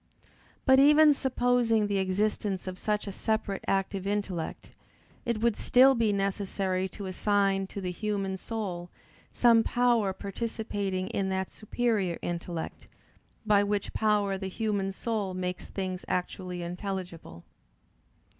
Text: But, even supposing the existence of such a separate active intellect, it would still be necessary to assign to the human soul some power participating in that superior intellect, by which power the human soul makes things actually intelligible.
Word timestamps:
But, 0.65 0.79
even 0.79 1.13
supposing 1.13 1.85
the 1.85 1.99
existence 1.99 2.65
of 2.65 2.79
such 2.79 3.05
a 3.05 3.11
separate 3.11 3.63
active 3.67 4.07
intellect, 4.07 4.71
it 5.27 5.41
would 5.41 5.55
still 5.55 5.93
be 5.93 6.11
necessary 6.11 6.89
to 6.89 7.05
assign 7.05 7.67
to 7.67 7.79
the 7.81 7.91
human 7.91 8.37
soul 8.37 8.89
some 9.31 9.61
power 9.61 10.11
participating 10.11 11.07
in 11.09 11.29
that 11.29 11.51
superior 11.51 12.17
intellect, 12.23 12.87
by 13.45 13.63
which 13.63 13.93
power 13.93 14.39
the 14.39 14.47
human 14.49 14.91
soul 14.91 15.35
makes 15.35 15.65
things 15.65 16.03
actually 16.07 16.63
intelligible. 16.63 17.43